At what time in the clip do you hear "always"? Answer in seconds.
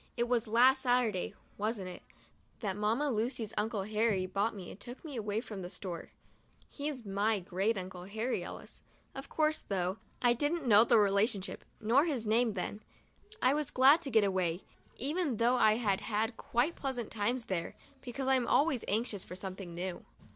18.47-18.83